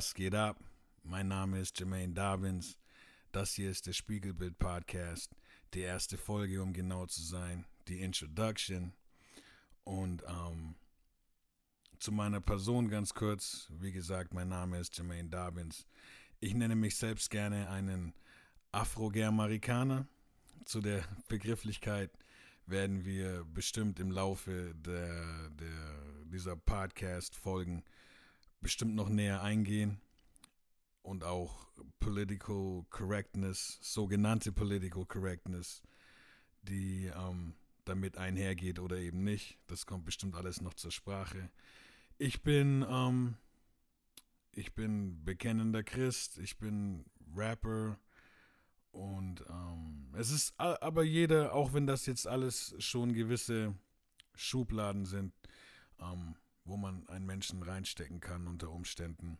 Was 0.00 0.14
geht 0.14 0.34
ab? 0.34 0.58
Mein 1.02 1.28
Name 1.28 1.60
ist 1.60 1.78
Jermaine 1.78 2.14
Darwins. 2.14 2.78
Das 3.32 3.52
hier 3.52 3.70
ist 3.70 3.86
der 3.86 3.92
Spiegelbild 3.92 4.58
Podcast. 4.58 5.36
Die 5.74 5.80
erste 5.80 6.16
Folge, 6.16 6.62
um 6.62 6.72
genau 6.72 7.04
zu 7.04 7.20
sein. 7.20 7.66
Die 7.86 8.00
Introduction. 8.00 8.94
Und 9.84 10.24
ähm, 10.26 10.76
zu 11.98 12.12
meiner 12.12 12.40
Person 12.40 12.88
ganz 12.88 13.12
kurz. 13.12 13.68
Wie 13.78 13.92
gesagt, 13.92 14.32
mein 14.32 14.48
Name 14.48 14.78
ist 14.78 14.96
Jermaine 14.96 15.28
Darwins. 15.28 15.86
Ich 16.40 16.54
nenne 16.54 16.76
mich 16.76 16.96
selbst 16.96 17.28
gerne 17.28 17.68
einen 17.68 18.14
Afro-Germarikaner. 18.72 20.06
Zu 20.64 20.80
der 20.80 21.04
Begrifflichkeit 21.28 22.10
werden 22.64 23.04
wir 23.04 23.44
bestimmt 23.44 24.00
im 24.00 24.10
Laufe 24.12 24.74
der, 24.76 25.50
der, 25.50 26.24
dieser 26.24 26.56
Podcast-Folgen 26.56 27.84
bestimmt 28.60 28.94
noch 28.94 29.08
näher 29.08 29.42
eingehen 29.42 30.00
und 31.02 31.24
auch 31.24 31.66
Political 31.98 32.84
Correctness, 32.90 33.78
sogenannte 33.82 34.52
Political 34.52 35.04
Correctness, 35.06 35.82
die 36.62 37.06
ähm, 37.06 37.54
damit 37.84 38.16
einhergeht 38.16 38.78
oder 38.78 38.96
eben 38.96 39.24
nicht. 39.24 39.58
Das 39.66 39.86
kommt 39.86 40.04
bestimmt 40.04 40.34
alles 40.34 40.60
noch 40.60 40.74
zur 40.74 40.90
Sprache. 40.90 41.50
Ich 42.18 42.42
bin, 42.42 42.84
ähm, 42.88 43.36
ich 44.52 44.74
bin 44.74 45.24
bekennender 45.24 45.82
Christ, 45.82 46.38
ich 46.38 46.58
bin 46.58 47.04
Rapper 47.34 47.98
und 48.92 49.44
ähm, 49.48 50.12
es 50.14 50.30
ist 50.30 50.58
aber 50.58 51.02
jeder, 51.04 51.54
auch 51.54 51.72
wenn 51.72 51.86
das 51.86 52.06
jetzt 52.06 52.26
alles 52.26 52.74
schon 52.78 53.14
gewisse 53.14 53.74
Schubladen 54.34 55.06
sind, 55.06 55.32
ähm, 56.00 56.34
wo 56.64 56.76
man 56.76 57.08
einen 57.08 57.26
Menschen 57.26 57.62
reinstecken 57.62 58.20
kann 58.20 58.46
unter 58.46 58.70
Umständen, 58.70 59.38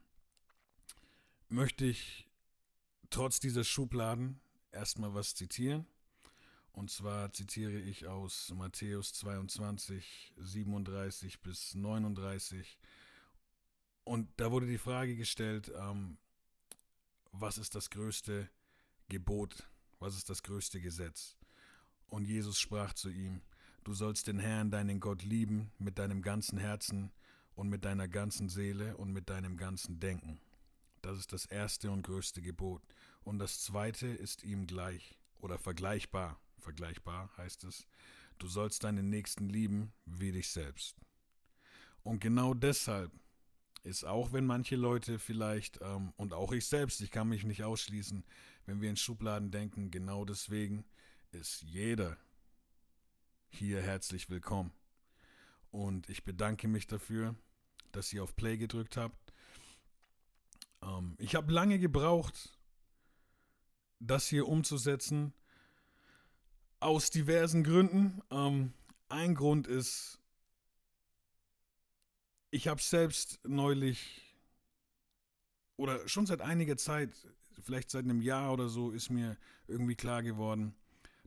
möchte 1.48 1.84
ich 1.84 2.28
trotz 3.10 3.40
dieser 3.40 3.64
Schubladen 3.64 4.40
erstmal 4.72 5.14
was 5.14 5.34
zitieren. 5.34 5.86
Und 6.72 6.90
zwar 6.90 7.32
zitiere 7.32 7.78
ich 7.78 8.06
aus 8.06 8.52
Matthäus 8.54 9.12
22, 9.14 10.32
37 10.36 11.40
bis 11.40 11.74
39. 11.74 12.78
Und 14.04 14.28
da 14.36 14.50
wurde 14.50 14.66
die 14.66 14.78
Frage 14.78 15.16
gestellt, 15.16 15.70
ähm, 15.76 16.18
was 17.32 17.58
ist 17.58 17.74
das 17.74 17.90
größte 17.90 18.48
Gebot, 19.08 19.68
was 19.98 20.16
ist 20.16 20.30
das 20.30 20.42
größte 20.42 20.80
Gesetz? 20.80 21.36
Und 22.06 22.24
Jesus 22.24 22.58
sprach 22.58 22.92
zu 22.92 23.10
ihm, 23.10 23.42
Du 23.82 23.94
sollst 23.94 24.26
den 24.26 24.38
Herrn, 24.38 24.70
deinen 24.70 25.00
Gott, 25.00 25.22
lieben 25.22 25.72
mit 25.78 25.98
deinem 25.98 26.20
ganzen 26.20 26.58
Herzen 26.58 27.10
und 27.54 27.70
mit 27.70 27.86
deiner 27.86 28.08
ganzen 28.08 28.50
Seele 28.50 28.96
und 28.98 29.12
mit 29.12 29.30
deinem 29.30 29.56
ganzen 29.56 30.00
Denken. 30.00 30.38
Das 31.00 31.18
ist 31.18 31.32
das 31.32 31.46
erste 31.46 31.90
und 31.90 32.02
größte 32.02 32.42
Gebot. 32.42 32.82
Und 33.24 33.38
das 33.38 33.62
zweite 33.62 34.06
ist 34.06 34.44
ihm 34.44 34.66
gleich 34.66 35.18
oder 35.38 35.58
vergleichbar. 35.58 36.38
Vergleichbar 36.58 37.30
heißt 37.38 37.64
es, 37.64 37.86
du 38.38 38.48
sollst 38.48 38.84
deinen 38.84 39.08
Nächsten 39.08 39.48
lieben 39.48 39.92
wie 40.04 40.32
dich 40.32 40.50
selbst. 40.50 40.96
Und 42.02 42.20
genau 42.20 42.52
deshalb 42.52 43.10
ist 43.82 44.04
auch, 44.04 44.32
wenn 44.32 44.44
manche 44.44 44.76
Leute 44.76 45.18
vielleicht, 45.18 45.80
ähm, 45.80 46.12
und 46.16 46.34
auch 46.34 46.52
ich 46.52 46.66
selbst, 46.66 47.00
ich 47.00 47.10
kann 47.10 47.28
mich 47.30 47.44
nicht 47.44 47.64
ausschließen, 47.64 48.24
wenn 48.66 48.82
wir 48.82 48.90
in 48.90 48.96
Schubladen 48.96 49.50
denken, 49.50 49.90
genau 49.90 50.26
deswegen 50.26 50.84
ist 51.32 51.62
jeder 51.62 52.18
hier 53.50 53.82
herzlich 53.82 54.30
willkommen. 54.30 54.72
Und 55.70 56.08
ich 56.08 56.24
bedanke 56.24 56.68
mich 56.68 56.86
dafür, 56.86 57.34
dass 57.92 58.12
ihr 58.12 58.22
auf 58.22 58.34
Play 58.34 58.56
gedrückt 58.56 58.96
habt. 58.96 59.32
Ähm, 60.82 61.16
ich 61.18 61.34
habe 61.34 61.52
lange 61.52 61.78
gebraucht, 61.78 62.58
das 63.98 64.26
hier 64.26 64.48
umzusetzen, 64.48 65.34
aus 66.78 67.10
diversen 67.10 67.62
Gründen. 67.62 68.22
Ähm, 68.30 68.72
ein 69.08 69.34
Grund 69.34 69.66
ist, 69.66 70.18
ich 72.50 72.68
habe 72.68 72.80
selbst 72.80 73.40
neulich 73.44 74.36
oder 75.76 76.06
schon 76.08 76.26
seit 76.26 76.40
einiger 76.40 76.76
Zeit, 76.76 77.10
vielleicht 77.62 77.90
seit 77.90 78.04
einem 78.04 78.20
Jahr 78.20 78.52
oder 78.52 78.68
so, 78.68 78.90
ist 78.90 79.10
mir 79.10 79.36
irgendwie 79.66 79.94
klar 79.94 80.22
geworden, 80.22 80.74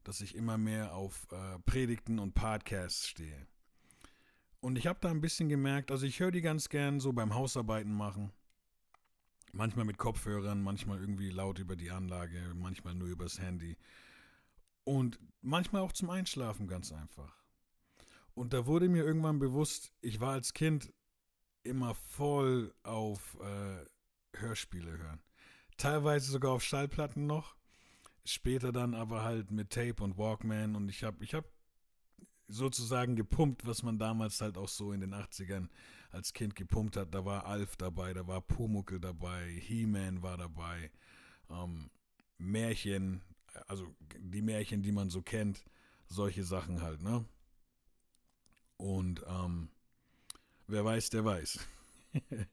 dass 0.04 0.22
ich 0.22 0.36
immer 0.36 0.58
mehr 0.58 0.94
auf 0.94 1.28
äh, 1.32 1.60
Predigten 1.66 2.20
und 2.20 2.34
Podcasts 2.34 3.08
stehe. 3.08 3.48
Und 4.60 4.78
ich 4.78 4.88
habe 4.88 5.00
da 5.02 5.10
ein 5.10 5.22
bisschen 5.22 5.50
gemerkt, 5.50 5.92
also 5.92 6.06
ich 6.06 6.20
höre 6.20 6.32
die 6.32 6.42
ganz 6.42 6.70
gern 6.70 7.00
so 7.00 7.12
beim 7.12 7.34
Hausarbeiten 7.34 7.94
machen. 7.94 8.32
Manchmal 9.52 9.86
mit 9.86 9.98
Kopfhörern, 9.98 10.62
manchmal 10.62 11.00
irgendwie 11.00 11.30
laut 11.30 11.60
über 11.60 11.76
die 11.76 11.92
Anlage, 11.92 12.40
manchmal 12.56 12.96
nur 12.96 13.08
übers 13.08 13.40
Handy. 13.40 13.78
Und 14.84 15.20
manchmal 15.42 15.82
auch 15.82 15.92
zum 15.92 16.10
Einschlafen 16.10 16.68
ganz 16.68 16.92
einfach. 16.92 17.44
Und 18.36 18.54
da 18.54 18.66
wurde 18.66 18.90
mir 18.90 19.04
irgendwann 19.04 19.40
bewusst, 19.40 19.94
ich 20.02 20.20
war 20.20 20.32
als 20.32 20.54
Kind 20.54 20.92
immer 21.64 21.94
voll 21.94 22.74
auf 22.84 23.38
äh, 23.42 23.86
Hörspiele 24.38 24.98
hören. 24.98 25.22
Teilweise 25.78 26.32
sogar 26.32 26.52
auf 26.52 26.64
Schallplatten 26.64 27.28
noch. 27.28 27.56
Später 28.26 28.72
dann 28.72 28.94
aber 28.94 29.24
halt 29.24 29.52
mit 29.52 29.70
Tape 29.72 30.02
und 30.04 30.18
Walkman 30.18 30.76
und 30.76 30.90
ich 30.90 31.04
habe 31.04 31.24
ich 31.24 31.34
hab 31.34 31.46
sozusagen 32.48 33.16
gepumpt, 33.16 33.66
was 33.66 33.84
man 33.84 33.98
damals 34.00 34.40
halt 34.42 34.58
auch 34.58 34.70
so 34.70 34.92
in 34.94 35.02
den 35.02 35.14
80ern 35.14 35.70
als 36.12 36.34
Kind 36.34 36.56
gepumpt 36.56 36.98
hat. 36.98 37.14
Da 37.14 37.26
war 37.26 37.46
Alf 37.46 37.76
dabei, 37.76 38.14
da 38.14 38.28
war 38.28 38.42
Pumuckel 38.42 39.00
dabei, 39.00 39.50
He-Man 39.50 40.22
war 40.22 40.38
dabei, 40.38 40.92
ähm, 41.50 41.90
Märchen, 42.38 43.22
also 43.68 43.88
die 44.20 44.42
Märchen, 44.42 44.84
die 44.84 44.92
man 44.92 45.10
so 45.10 45.22
kennt, 45.22 45.64
solche 46.08 46.44
Sachen 46.44 46.82
halt, 46.82 47.02
ne? 47.02 47.26
Und 48.78 49.24
ähm, 49.28 49.70
wer 50.68 50.86
weiß, 50.86 51.10
der 51.12 51.26
weiß. 51.26 51.60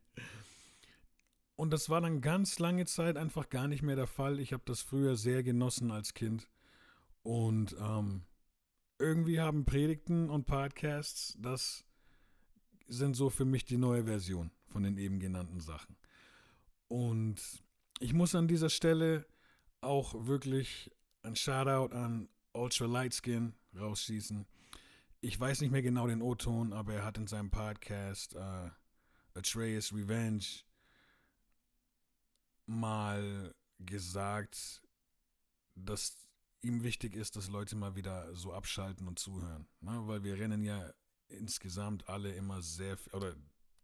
Und 1.61 1.75
das 1.75 1.91
war 1.91 2.01
dann 2.01 2.23
ganz 2.23 2.59
lange 2.59 2.87
Zeit 2.87 3.19
einfach 3.19 3.51
gar 3.51 3.69
nicht 3.69 3.83
mehr 3.83 3.95
der 3.95 4.07
Fall. 4.07 4.41
Ich 4.41 4.55
habe 4.55 4.63
das 4.65 4.81
früher 4.81 5.15
sehr 5.17 5.43
genossen 5.43 5.91
als 5.91 6.15
Kind. 6.15 6.49
Und 7.23 7.77
ähm, 7.79 8.23
irgendwie 8.99 9.41
haben 9.41 9.67
Predigten 9.67 10.31
und 10.31 10.47
Podcasts, 10.47 11.37
das 11.39 11.85
sind 12.89 13.15
so 13.15 13.29
für 13.29 13.45
mich 13.45 13.67
die 13.67 13.77
neue 13.77 14.05
Version 14.05 14.51
von 14.69 14.85
den 14.85 14.97
eben 14.97 15.21
genannten 15.21 15.61
Sachen. 15.61 15.97
Und 16.89 17.63
ich 17.99 18.15
muss 18.15 18.35
an 18.35 18.49
dieser 18.49 18.71
Stelle 18.71 19.27
auch 19.83 20.15
wirklich 20.27 20.91
ein 21.25 21.37
Shoutout 21.37 21.95
an 21.95 22.31
Ultra 22.55 22.87
Lightskin 22.87 23.53
rausschießen. 23.79 24.47
Ich 25.21 25.39
weiß 25.39 25.61
nicht 25.61 25.73
mehr 25.73 25.83
genau 25.83 26.07
den 26.07 26.23
O-Ton, 26.23 26.73
aber 26.73 26.95
er 26.95 27.05
hat 27.05 27.19
in 27.19 27.27
seinem 27.27 27.51
Podcast 27.51 28.35
uh, 28.35 28.71
Atreus 29.35 29.93
Revenge 29.93 30.65
mal 32.71 33.55
gesagt, 33.81 34.83
dass 35.75 36.17
ihm 36.63 36.83
wichtig 36.83 37.15
ist, 37.15 37.37
dass 37.37 37.49
Leute 37.49 37.77
mal 37.77 37.97
wieder 37.97 38.35
so 38.35 38.53
abschalten 38.53 39.09
und 39.09 39.19
zuhören. 39.19 39.67
Ne? 39.81 40.03
Weil 40.07 40.23
wir 40.23 40.39
rennen 40.39 40.63
ja 40.63 40.93
insgesamt 41.29 42.09
alle 42.09 42.33
immer 42.33 42.63
sehr, 42.63 42.97
oder 43.13 43.35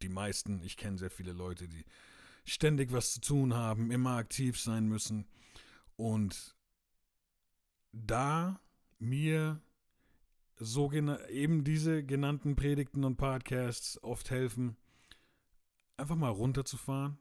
die 0.02 0.08
meisten, 0.08 0.62
ich 0.62 0.76
kenne 0.76 0.98
sehr 0.98 1.10
viele 1.10 1.32
Leute, 1.32 1.68
die 1.68 1.84
ständig 2.44 2.92
was 2.92 3.12
zu 3.14 3.20
tun 3.20 3.54
haben, 3.54 3.90
immer 3.90 4.16
aktiv 4.16 4.60
sein 4.60 4.86
müssen. 4.86 5.26
Und 5.96 6.54
da 7.92 8.60
mir 8.98 9.60
so 10.58 10.92
eben 10.92 11.64
diese 11.64 12.04
genannten 12.04 12.56
Predigten 12.56 13.04
und 13.04 13.16
Podcasts 13.16 14.02
oft 14.02 14.30
helfen, 14.30 14.76
einfach 15.96 16.16
mal 16.16 16.30
runterzufahren, 16.30 17.18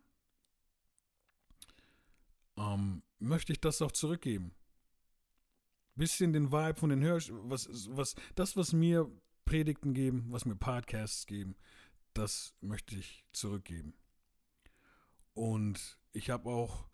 ähm, 2.58 3.04
möchte 3.20 3.54
ich 3.54 3.62
das 3.62 3.82
auch 3.82 3.92
zurückgeben. 3.92 4.54
Bisschen 5.96 6.34
den 6.34 6.52
Vibe 6.52 6.80
von 6.80 6.90
den 6.90 7.04
Hörsch, 7.04 7.30
was, 7.32 7.70
was, 7.90 8.16
das, 8.36 8.58
was 8.58 8.74
mir 8.74 9.10
Predigten 9.46 9.94
geben, 9.94 10.26
was 10.30 10.46
mir 10.46 10.56
Podcasts 10.56 11.26
geben, 11.26 11.56
das 12.14 12.54
möchte 12.62 12.96
ich 12.96 13.24
zurückgeben. 13.32 13.94
Und 15.34 16.00
ich 16.12 16.30
habe 16.30 16.50
auch 16.50 16.88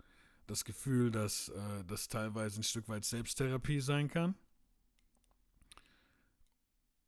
das 0.48 0.66
Gefühl, 0.66 1.12
dass 1.12 1.50
äh, 1.50 1.84
das 1.86 2.10
teilweise 2.10 2.60
ein 2.60 2.64
Stück 2.64 2.90
weit 2.90 3.06
Selbsttherapie 3.06 3.80
sein 3.80 4.10
kann. 4.10 4.36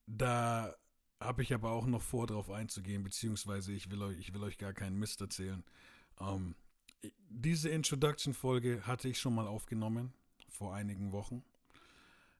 Da 0.05 0.75
habe 1.19 1.41
ich 1.41 1.53
aber 1.53 1.71
auch 1.71 1.85
noch 1.85 2.01
vor, 2.01 2.27
darauf 2.27 2.49
einzugehen, 2.49 3.03
beziehungsweise 3.03 3.71
ich 3.73 3.89
will 3.89 4.01
euch, 4.01 4.17
ich 4.17 4.33
will 4.33 4.43
euch 4.43 4.57
gar 4.57 4.73
keinen 4.73 4.97
Mist 4.97 5.21
erzählen. 5.21 5.63
Ähm, 6.19 6.55
diese 7.29 7.69
Introduction-Folge 7.69 8.85
hatte 8.85 9.09
ich 9.09 9.19
schon 9.19 9.35
mal 9.35 9.47
aufgenommen, 9.47 10.13
vor 10.49 10.73
einigen 10.73 11.11
Wochen. 11.11 11.43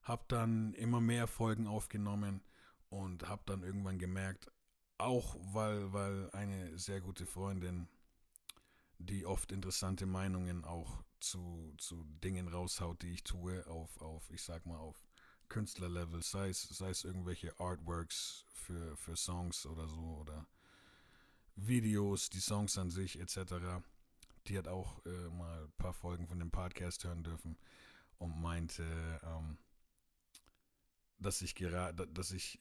Hab 0.04 0.27
dann 0.30 0.74
immer 0.74 1.01
mehr 1.01 1.27
Folgen 1.27 1.68
aufgenommen 1.68 2.42
und 2.89 3.27
hab 3.27 3.45
dann 3.45 3.63
irgendwann 3.63 4.00
gemerkt, 4.00 4.51
auch 4.98 5.36
weil, 5.54 5.92
weil 5.94 6.30
eine 6.31 6.77
sehr 6.77 7.01
gute 7.01 7.25
Freundin 7.25 7.88
die 9.00 9.25
oft 9.25 9.51
interessante 9.51 10.06
Meinungen 10.06 10.63
auch 10.63 11.04
zu, 11.19 11.74
zu 11.77 12.04
Dingen 12.24 12.48
raushaut, 12.48 13.01
die 13.01 13.13
ich 13.13 13.24
tue, 13.24 13.66
auf, 13.68 14.00
auf, 14.01 14.30
ich 14.31 14.44
sag 14.44 14.66
mal, 14.66 14.77
auf 14.77 15.04
Künstlerlevel, 15.50 16.21
sei 16.24 16.50
es, 16.50 16.63
sei 16.63 16.89
es 16.89 17.04
irgendwelche 17.04 17.59
Artworks 17.59 18.45
für, 18.54 18.95
für 18.98 19.16
Songs 19.16 19.66
oder 19.66 19.88
so 19.88 20.18
oder 20.21 20.48
Videos, 21.56 22.30
die 22.30 22.39
Songs 22.39 22.77
an 22.77 22.89
sich 22.89 23.19
etc. 23.19 23.83
Die 24.48 24.57
hat 24.57 24.68
auch 24.68 25.04
äh, 25.06 25.30
mal 25.30 25.63
ein 25.63 25.72
paar 25.78 25.94
Folgen 25.94 26.28
von 26.28 26.40
dem 26.40 26.51
Podcast 26.51 27.04
hören 27.04 27.24
dürfen 27.24 27.57
und 28.18 28.42
meinte, 28.42 28.84
ähm, 29.24 29.57
dass 31.18 31.42
ich 31.42 31.56
gerade, 31.56 32.07
dass 32.07 32.31
ich 32.31 32.60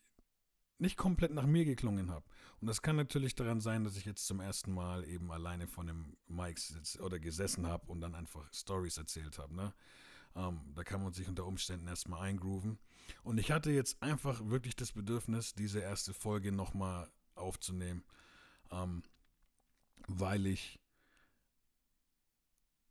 nicht 0.78 0.96
komplett 0.96 1.32
nach 1.32 1.46
mir 1.46 1.64
geklungen 1.64 2.10
habe. 2.10 2.24
Und 2.60 2.66
das 2.66 2.82
kann 2.82 2.96
natürlich 2.96 3.34
daran 3.34 3.60
sein, 3.60 3.84
dass 3.84 3.96
ich 3.96 4.04
jetzt 4.04 4.26
zum 4.26 4.40
ersten 4.40 4.72
Mal 4.72 5.04
eben 5.04 5.30
alleine 5.30 5.66
von 5.66 5.86
dem 5.86 6.16
Mike 6.26 6.60
sitz, 6.60 6.98
oder 6.98 7.18
gesessen 7.18 7.66
habe 7.66 7.90
und 7.90 8.00
dann 8.00 8.14
einfach 8.14 8.52
Stories 8.52 8.98
erzählt 8.98 9.38
habe. 9.38 9.54
Ne? 9.54 9.72
Ähm, 10.34 10.60
da 10.74 10.82
kann 10.82 11.02
man 11.02 11.12
sich 11.12 11.28
unter 11.28 11.46
Umständen 11.46 11.86
erstmal 11.86 12.22
eingrooven. 12.22 12.78
Und 13.22 13.38
ich 13.38 13.50
hatte 13.50 13.70
jetzt 13.70 14.02
einfach 14.02 14.44
wirklich 14.44 14.76
das 14.76 14.92
Bedürfnis, 14.92 15.54
diese 15.54 15.80
erste 15.80 16.14
Folge 16.14 16.52
nochmal 16.52 17.10
aufzunehmen, 17.34 18.04
ähm, 18.70 19.02
weil 20.08 20.46
ich 20.46 20.80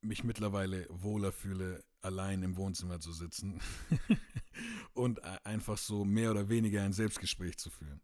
mich 0.02 0.24
mittlerweile 0.24 0.88
wohler 0.90 1.32
fühle, 1.32 1.84
allein 2.02 2.44
im 2.44 2.58
Wohnzimmer 2.58 3.00
zu 3.00 3.12
sitzen 3.12 3.60
und 4.94 5.24
einfach 5.46 5.78
so 5.78 6.04
mehr 6.04 6.32
oder 6.32 6.50
weniger 6.50 6.84
ein 6.84 6.94
Selbstgespräch 6.94 7.58
zu 7.58 7.70
führen. 7.70 8.02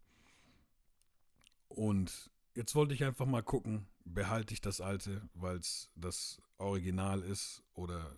Und 1.68 2.32
jetzt 2.56 2.76
wollte 2.76 2.94
ich 2.94 3.04
einfach 3.04 3.26
mal 3.26 3.44
gucken, 3.44 3.88
behalte 4.06 4.54
ich 4.54 4.62
das 4.62 4.82
alte, 4.82 5.28
weil 5.34 5.58
es 5.58 5.90
das 5.96 6.42
Original 6.58 7.22
ist 7.22 7.64
oder 7.74 8.18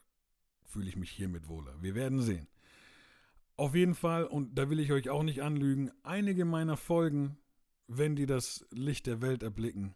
fühle 0.63 0.87
ich 0.87 0.95
mich 0.95 1.11
hiermit 1.11 1.47
wohler. 1.47 1.75
Wir 1.81 1.95
werden 1.95 2.21
sehen. 2.21 2.47
Auf 3.55 3.75
jeden 3.75 3.95
Fall, 3.95 4.23
und 4.25 4.55
da 4.55 4.69
will 4.69 4.79
ich 4.79 4.91
euch 4.91 5.09
auch 5.09 5.23
nicht 5.23 5.41
anlügen, 5.41 5.91
einige 6.03 6.45
meiner 6.45 6.77
Folgen, 6.77 7.37
wenn 7.87 8.15
die 8.15 8.25
das 8.25 8.65
Licht 8.71 9.07
der 9.07 9.21
Welt 9.21 9.43
erblicken, 9.43 9.95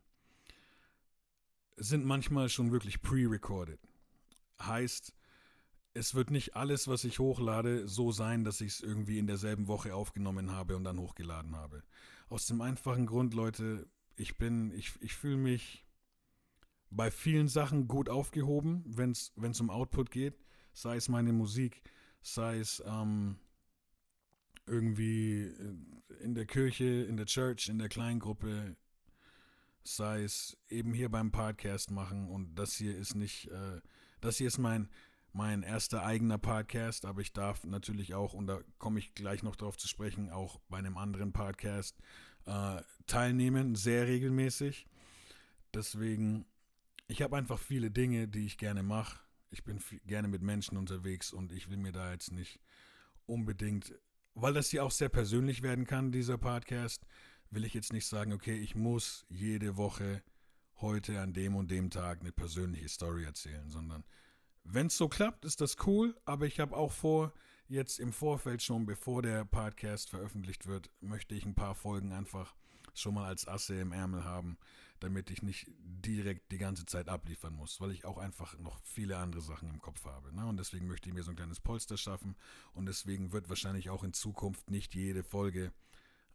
sind 1.77 2.05
manchmal 2.05 2.49
schon 2.49 2.71
wirklich 2.71 3.01
pre-recorded. 3.01 3.79
Heißt, 4.61 5.13
es 5.93 6.15
wird 6.15 6.31
nicht 6.31 6.55
alles, 6.55 6.87
was 6.87 7.03
ich 7.03 7.19
hochlade, 7.19 7.87
so 7.87 8.11
sein, 8.11 8.43
dass 8.43 8.61
ich 8.61 8.73
es 8.73 8.81
irgendwie 8.81 9.19
in 9.19 9.27
derselben 9.27 9.67
Woche 9.67 9.93
aufgenommen 9.93 10.51
habe 10.51 10.75
und 10.75 10.83
dann 10.83 10.99
hochgeladen 10.99 11.55
habe. 11.55 11.83
Aus 12.29 12.47
dem 12.47 12.61
einfachen 12.61 13.05
Grund, 13.05 13.33
Leute, 13.33 13.87
ich 14.15 14.37
bin, 14.37 14.71
ich, 14.71 14.93
ich 15.01 15.13
fühle 15.13 15.37
mich 15.37 15.85
bei 16.89 17.11
vielen 17.11 17.47
Sachen 17.47 17.87
gut 17.87 18.09
aufgehoben, 18.09 18.83
wenn 18.85 19.11
es 19.11 19.61
um 19.61 19.69
Output 19.69 20.11
geht. 20.11 20.39
Sei 20.73 20.95
es 20.95 21.09
meine 21.09 21.33
Musik, 21.33 21.81
sei 22.21 22.57
es 22.57 22.81
ähm, 22.85 23.37
irgendwie 24.65 25.51
in 26.21 26.33
der 26.33 26.45
Kirche, 26.45 26.85
in 26.85 27.17
der 27.17 27.25
Church, 27.25 27.69
in 27.69 27.77
der 27.77 27.89
Kleingruppe, 27.89 28.75
sei 29.83 30.23
es 30.23 30.57
eben 30.69 30.93
hier 30.93 31.09
beim 31.09 31.31
Podcast 31.31 31.91
machen. 31.91 32.29
Und 32.29 32.55
das 32.55 32.75
hier 32.75 32.97
ist 32.97 33.15
nicht, 33.15 33.49
äh, 33.51 33.81
das 34.21 34.37
hier 34.37 34.47
ist 34.47 34.57
mein 34.57 34.89
mein 35.33 35.63
erster 35.63 36.05
eigener 36.05 36.37
Podcast, 36.37 37.05
aber 37.05 37.21
ich 37.21 37.33
darf 37.33 37.63
natürlich 37.63 38.13
auch, 38.13 38.33
und 38.33 38.45
da 38.45 38.61
komme 38.77 38.99
ich 38.99 39.15
gleich 39.15 39.41
noch 39.41 39.55
drauf 39.55 39.77
zu 39.77 39.87
sprechen, 39.87 40.29
auch 40.29 40.59
bei 40.69 40.77
einem 40.77 40.95
anderen 40.95 41.33
Podcast 41.33 41.97
äh, 42.45 42.81
teilnehmen, 43.07 43.73
sehr 43.75 44.07
regelmäßig. 44.07 44.85
Deswegen, 45.73 46.45
ich 47.07 47.23
habe 47.23 47.35
einfach 47.35 47.59
viele 47.59 47.89
Dinge, 47.89 48.27
die 48.27 48.45
ich 48.45 48.59
gerne 48.59 48.83
mache. 48.83 49.19
Ich 49.49 49.63
bin 49.63 49.79
gerne 50.05 50.27
mit 50.27 50.43
Menschen 50.43 50.77
unterwegs 50.77 51.33
und 51.33 51.51
ich 51.51 51.69
will 51.69 51.77
mir 51.77 51.91
da 51.91 52.11
jetzt 52.11 52.31
nicht 52.31 52.59
unbedingt, 53.25 53.93
weil 54.35 54.53
das 54.53 54.69
hier 54.69 54.83
auch 54.83 54.91
sehr 54.91 55.09
persönlich 55.09 55.63
werden 55.63 55.85
kann, 55.85 56.11
dieser 56.11 56.37
Podcast, 56.37 57.07
will 57.53 57.65
ich 57.65 57.73
jetzt 57.73 57.93
nicht 57.93 58.07
sagen, 58.07 58.33
okay, 58.33 58.57
ich 58.57 58.75
muss 58.75 59.25
jede 59.29 59.77
Woche 59.77 60.23
heute 60.81 61.21
an 61.21 61.33
dem 61.33 61.55
und 61.55 61.69
dem 61.69 61.89
Tag 61.89 62.21
eine 62.21 62.31
persönliche 62.31 62.89
Story 62.89 63.23
erzählen, 63.23 63.69
sondern 63.69 64.03
wenn 64.63 64.87
es 64.87 64.97
so 64.97 65.07
klappt, 65.09 65.45
ist 65.45 65.61
das 65.61 65.77
cool, 65.85 66.15
aber 66.25 66.45
ich 66.45 66.59
habe 66.59 66.75
auch 66.75 66.91
vor, 66.91 67.33
jetzt 67.67 67.99
im 67.99 68.13
Vorfeld 68.13 68.61
schon, 68.61 68.85
bevor 68.85 69.21
der 69.21 69.45
Podcast 69.45 70.09
veröffentlicht 70.09 70.67
wird, 70.67 70.89
möchte 71.01 71.35
ich 71.35 71.45
ein 71.45 71.55
paar 71.55 71.75
Folgen 71.75 72.11
einfach 72.11 72.55
schon 72.93 73.15
mal 73.15 73.25
als 73.25 73.47
Asse 73.47 73.79
im 73.79 73.91
Ärmel 73.91 74.23
haben, 74.23 74.57
damit 74.99 75.29
ich 75.31 75.41
nicht 75.41 75.67
direkt 75.77 76.51
die 76.51 76.57
ganze 76.57 76.85
Zeit 76.85 77.09
abliefern 77.09 77.53
muss, 77.53 77.81
weil 77.81 77.91
ich 77.91 78.05
auch 78.05 78.17
einfach 78.17 78.57
noch 78.59 78.79
viele 78.83 79.17
andere 79.17 79.41
Sachen 79.41 79.69
im 79.69 79.81
Kopf 79.81 80.05
habe. 80.05 80.33
Ne? 80.33 80.45
Und 80.45 80.57
deswegen 80.57 80.87
möchte 80.87 81.09
ich 81.09 81.15
mir 81.15 81.23
so 81.23 81.31
ein 81.31 81.35
kleines 81.35 81.59
Polster 81.59 81.97
schaffen 81.97 82.35
und 82.73 82.85
deswegen 82.85 83.31
wird 83.31 83.49
wahrscheinlich 83.49 83.89
auch 83.89 84.03
in 84.03 84.13
Zukunft 84.13 84.69
nicht 84.69 84.95
jede 84.95 85.23
Folge 85.23 85.73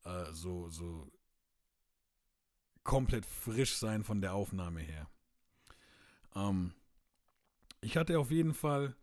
äh, 0.08 0.32
so, 0.32 0.70
so 0.70 1.10
komplett 2.82 3.26
frisch 3.26 3.76
sein 3.76 4.02
von 4.02 4.20
der 4.20 4.34
Aufnahme 4.34 4.81
her. 4.81 5.10
Ähm, 6.34 6.75
ich 7.81 7.96
hatte 7.96 8.19
auf 8.19 8.31
jeden 8.31 8.55
Fall, 8.55 8.96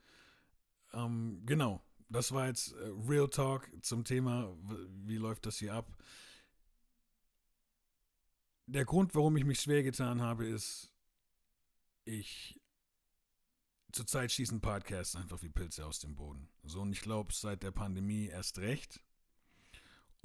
ähm, 0.94 1.44
genau, 1.46 1.82
das 2.10 2.32
war 2.32 2.48
jetzt 2.48 2.74
äh, 2.74 2.92
Real 3.08 3.30
Talk 3.30 3.70
zum 3.82 4.04
Thema, 4.04 4.56
wie 5.06 5.18
läuft 5.18 5.46
das 5.46 5.60
hier 5.60 5.74
ab. 5.74 5.96
Der 8.68 8.86
Grund, 8.86 9.14
warum 9.14 9.38
ich 9.38 9.46
mich 9.46 9.62
schwer 9.62 9.84
getan 9.84 10.22
habe, 10.22 10.48
ist, 10.48 10.92
ich 12.04 12.60
zurzeit 13.92 14.32
schießen 14.32 14.60
Podcasts 14.60 15.16
einfach 15.16 15.42
wie 15.44 15.50
Pilze 15.50 15.86
aus 15.86 16.00
dem 16.00 16.16
Boden. 16.16 16.50
So, 16.64 16.82
und 16.82 16.92
ich 16.92 17.02
glaube, 17.02 17.34
seit 17.34 17.64
der 17.64 17.72
Pandemie 17.72 18.26
erst 18.26 18.58
recht. 18.58 19.05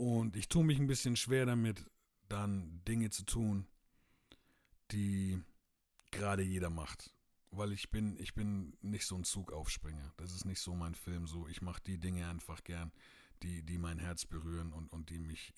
Und 0.00 0.36
ich 0.36 0.48
tue 0.48 0.64
mich 0.64 0.78
ein 0.78 0.86
bisschen 0.86 1.16
schwer 1.16 1.44
damit, 1.46 1.90
dann 2.28 2.82
Dinge 2.88 3.10
zu 3.10 3.24
tun, 3.24 3.66
die 4.90 5.42
gerade 6.10 6.42
jeder 6.42 6.70
macht 6.70 7.12
weil 7.50 7.72
ich 7.72 7.90
bin, 7.90 8.16
ich 8.18 8.34
bin 8.34 8.76
nicht 8.80 9.06
so 9.06 9.16
ein 9.16 9.24
Zugaufspringer. 9.24 10.12
Das 10.16 10.34
ist 10.34 10.44
nicht 10.44 10.60
so 10.60 10.74
mein 10.74 10.94
Film. 10.94 11.26
So, 11.26 11.48
ich 11.48 11.62
mache 11.62 11.82
die 11.84 11.98
Dinge 11.98 12.28
einfach 12.28 12.62
gern, 12.64 12.92
die, 13.42 13.62
die 13.62 13.78
mein 13.78 13.98
Herz 13.98 14.24
berühren 14.24 14.72
und, 14.72 14.92
und 14.92 15.10
die 15.10 15.18
mich 15.18 15.52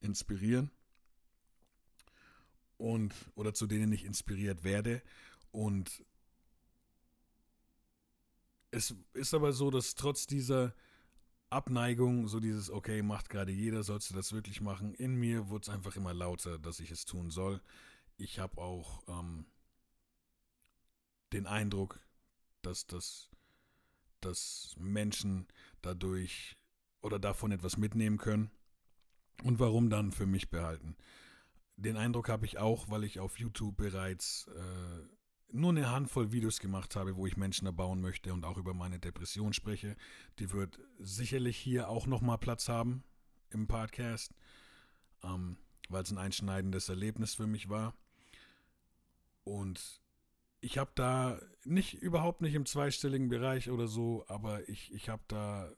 inspirieren. 0.00 0.70
Und, 2.76 3.14
oder 3.34 3.54
zu 3.54 3.66
denen 3.66 3.92
ich 3.92 4.04
inspiriert 4.04 4.64
werde. 4.64 5.02
Und 5.50 6.04
es 8.70 8.94
ist 9.14 9.34
aber 9.34 9.52
so, 9.52 9.70
dass 9.70 9.94
trotz 9.94 10.26
dieser 10.26 10.74
Abneigung, 11.50 12.28
so 12.28 12.40
dieses, 12.40 12.70
okay, 12.70 13.02
macht 13.02 13.30
gerade 13.30 13.52
jeder, 13.52 13.82
sollst 13.82 14.10
du 14.10 14.14
das 14.14 14.32
wirklich 14.32 14.60
machen, 14.60 14.94
in 14.94 15.14
mir 15.14 15.48
wurde 15.48 15.62
es 15.62 15.68
einfach 15.68 15.96
immer 15.96 16.12
lauter, 16.12 16.58
dass 16.58 16.80
ich 16.80 16.90
es 16.90 17.04
tun 17.04 17.30
soll. 17.30 17.60
Ich 18.16 18.38
habe 18.38 18.60
auch 18.60 19.02
ähm, 19.08 19.46
den 21.32 21.46
Eindruck, 21.46 22.00
dass, 22.62 22.86
dass, 22.86 23.30
dass 24.20 24.74
Menschen 24.78 25.46
dadurch 25.80 26.56
oder 27.00 27.18
davon 27.18 27.52
etwas 27.52 27.76
mitnehmen 27.76 28.18
können. 28.18 28.50
Und 29.44 29.60
warum 29.60 29.88
dann 29.88 30.10
für 30.10 30.26
mich 30.26 30.50
behalten? 30.50 30.96
Den 31.76 31.96
Eindruck 31.96 32.28
habe 32.28 32.44
ich 32.44 32.58
auch, 32.58 32.90
weil 32.90 33.04
ich 33.04 33.20
auf 33.20 33.38
YouTube 33.38 33.76
bereits 33.76 34.48
äh, 34.48 35.17
nur 35.50 35.70
eine 35.70 35.90
Handvoll 35.90 36.32
Videos 36.32 36.60
gemacht 36.60 36.96
habe, 36.96 37.16
wo 37.16 37.26
ich 37.26 37.36
Menschen 37.36 37.66
erbauen 37.66 38.00
möchte 38.00 38.32
und 38.32 38.44
auch 38.44 38.58
über 38.58 38.74
meine 38.74 38.98
Depression 38.98 39.52
spreche. 39.52 39.96
Die 40.38 40.52
wird 40.52 40.78
sicherlich 40.98 41.56
hier 41.56 41.88
auch 41.88 42.06
nochmal 42.06 42.38
Platz 42.38 42.68
haben 42.68 43.02
im 43.50 43.66
Podcast, 43.66 44.34
ähm, 45.22 45.56
weil 45.88 46.02
es 46.02 46.10
ein 46.10 46.18
einschneidendes 46.18 46.88
Erlebnis 46.88 47.34
für 47.34 47.46
mich 47.46 47.68
war. 47.68 47.94
Und 49.44 50.02
ich 50.60 50.76
habe 50.76 50.90
da 50.94 51.40
nicht 51.64 51.94
überhaupt 51.94 52.42
nicht 52.42 52.54
im 52.54 52.66
zweistelligen 52.66 53.28
Bereich 53.28 53.70
oder 53.70 53.86
so, 53.86 54.24
aber 54.28 54.68
ich, 54.68 54.92
ich 54.92 55.08
habe 55.08 55.22
da 55.28 55.72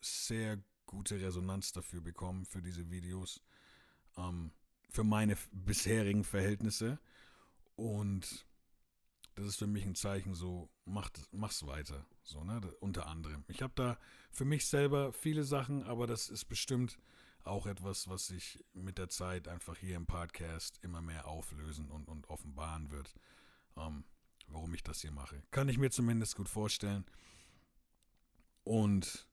sehr 0.00 0.62
gute 0.84 1.20
Resonanz 1.20 1.72
dafür 1.72 2.00
bekommen, 2.00 2.44
für 2.44 2.62
diese 2.62 2.90
Videos, 2.90 3.42
ähm, 4.16 4.52
für 4.90 5.02
meine 5.02 5.36
bisherigen 5.50 6.22
Verhältnisse. 6.22 7.00
Und 7.74 8.46
das 9.36 9.46
ist 9.46 9.56
für 9.56 9.66
mich 9.66 9.84
ein 9.84 9.94
Zeichen, 9.94 10.34
so 10.34 10.68
mach, 10.84 11.10
mach's 11.30 11.64
weiter, 11.66 12.04
so 12.22 12.42
ne, 12.42 12.60
unter 12.80 13.06
anderem. 13.06 13.44
Ich 13.48 13.62
habe 13.62 13.72
da 13.76 13.98
für 14.30 14.44
mich 14.44 14.66
selber 14.66 15.12
viele 15.12 15.44
Sachen, 15.44 15.84
aber 15.84 16.06
das 16.06 16.28
ist 16.28 16.46
bestimmt 16.46 16.98
auch 17.44 17.66
etwas, 17.66 18.08
was 18.08 18.26
sich 18.26 18.64
mit 18.72 18.98
der 18.98 19.08
Zeit 19.08 19.46
einfach 19.46 19.76
hier 19.76 19.96
im 19.96 20.06
Podcast 20.06 20.78
immer 20.82 21.00
mehr 21.00 21.28
auflösen 21.28 21.90
und, 21.90 22.08
und 22.08 22.28
offenbaren 22.28 22.90
wird. 22.90 23.14
Ähm, 23.76 24.04
warum 24.48 24.74
ich 24.74 24.82
das 24.82 25.00
hier 25.00 25.12
mache. 25.12 25.42
Kann 25.50 25.68
ich 25.68 25.78
mir 25.78 25.90
zumindest 25.90 26.36
gut 26.36 26.48
vorstellen. 26.48 27.04
Und 28.64 29.28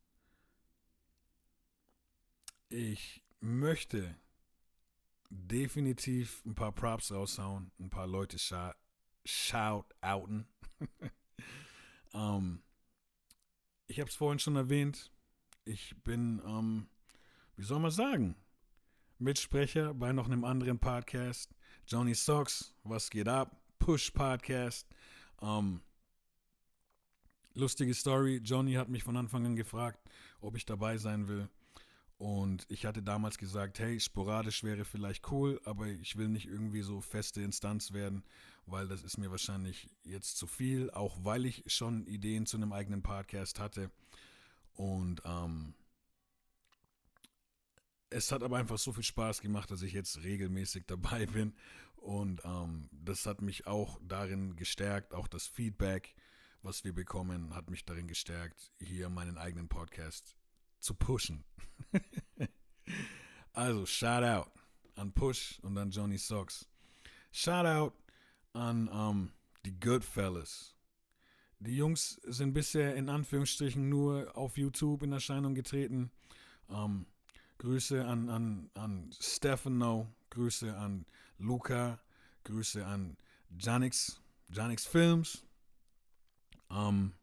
ich 2.70 3.24
möchte 3.40 4.16
definitiv 5.30 6.44
ein 6.46 6.56
paar 6.56 6.72
Props 6.72 7.12
raushauen, 7.12 7.72
ein 7.80 7.90
paar 7.90 8.08
Leute 8.08 8.38
shout 9.26 9.86
outen. 10.02 10.48
ähm, 12.14 12.62
ich 13.88 14.00
habe 14.00 14.10
es 14.10 14.16
vorhin 14.16 14.40
schon 14.40 14.56
erwähnt. 14.56 15.12
Ich 15.66 15.96
bin, 16.04 16.42
ähm, 16.46 16.88
wie 17.56 17.64
soll 17.64 17.80
man 17.80 17.92
sagen, 17.92 18.36
Mitsprecher 19.20 19.94
bei 19.94 20.12
noch 20.12 20.26
einem 20.26 20.44
anderen 20.44 20.80
Podcast. 20.80 21.56
Johnny 21.88 22.14
Socks, 22.14 22.74
was 22.84 23.10
geht 23.10 23.28
ab? 23.28 23.62
Push 23.80 24.12
Podcast. 24.12 24.88
Ähm, 25.42 25.82
lustige 27.54 27.94
Story. 27.94 28.42
Johnny 28.44 28.74
hat 28.74 28.90
mich 28.90 29.04
von 29.04 29.18
Anfang 29.18 29.46
an 29.46 29.56
gefragt, 29.56 30.00
ob 30.42 30.56
ich 30.58 30.66
dabei 30.66 30.98
sein 30.98 31.28
will. 31.28 31.50
Und 32.18 32.66
ich 32.70 32.86
hatte 32.86 33.04
damals 33.04 33.38
gesagt, 33.38 33.80
hey, 33.80 34.00
sporadisch 34.00 34.64
wäre 34.64 34.86
vielleicht 34.86 35.30
cool, 35.32 35.60
aber 35.66 35.88
ich 35.88 36.16
will 36.16 36.30
nicht 36.30 36.48
irgendwie 36.48 36.82
so 36.82 37.02
feste 37.02 37.42
Instanz 37.42 37.92
werden, 37.92 38.24
weil 38.66 38.88
das 38.88 39.04
ist 39.04 39.18
mir 39.18 39.32
wahrscheinlich 39.32 39.90
jetzt 40.04 40.38
zu 40.38 40.48
viel, 40.48 40.90
auch 40.92 41.24
weil 41.24 41.46
ich 41.46 41.64
schon 41.68 42.06
Ideen 42.08 42.46
zu 42.46 42.58
einem 42.58 42.74
eigenen 42.74 43.02
Podcast 43.02 43.60
hatte. 43.60 43.92
Und 44.74 45.22
ähm, 45.26 45.76
es 48.10 48.32
hat 48.32 48.44
aber 48.44 48.58
einfach 48.58 48.78
so 48.78 48.94
viel 48.94 49.04
Spaß 49.04 49.42
gemacht, 49.42 49.72
dass 49.72 49.82
ich 49.82 49.94
jetzt 49.94 50.24
regelmäßig 50.24 50.86
dabei 50.88 51.26
bin. 51.26 51.54
Und 51.96 52.42
ähm, 52.44 52.90
das 52.92 53.26
hat 53.26 53.42
mich 53.42 53.66
auch 53.66 54.00
darin 54.04 54.56
gestärkt, 54.56 55.14
auch 55.14 55.28
das 55.28 55.48
Feedback, 55.48 56.16
was 56.62 56.84
wir 56.84 56.94
bekommen, 56.94 57.56
hat 57.56 57.70
mich 57.70 57.86
darin 57.86 58.08
gestärkt, 58.08 58.72
hier 58.80 59.10
meinen 59.10 59.38
eigenen 59.38 59.68
Podcast 59.68 60.36
zu 60.80 60.94
pushen. 60.94 61.44
also, 63.54 63.86
shout 63.86 64.24
out 64.24 64.52
an 64.96 65.12
Push 65.14 65.60
und 65.62 65.78
an 65.78 65.92
Johnny 65.92 66.18
Socks. 66.18 66.68
Shout 67.32 67.66
out 67.66 67.94
an 68.54 68.88
um, 68.88 69.32
die 69.66 69.80
Goodfellas. 69.80 70.76
Die 71.60 71.76
Jungs 71.76 72.20
sind 72.26 72.54
bisher 72.54 72.96
in 72.96 73.10
Anführungsstrichen 73.10 73.88
nur 73.88 74.36
auf 74.38 74.58
YouTube 74.58 75.04
in 75.04 75.12
Erscheinung 75.12 75.56
getreten. 75.56 76.12
Um, 76.68 77.06
Grüße 77.58 78.06
an, 78.06 78.30
an, 78.30 78.70
an 78.74 79.10
Stefano, 79.20 80.08
Grüße 80.30 80.76
an 80.76 81.06
Luca, 81.38 82.00
Grüße 82.44 82.86
an 82.86 83.16
Janix, 83.58 84.20
Janix 84.50 84.86
Films. 84.86 85.46
Um, 86.68 87.14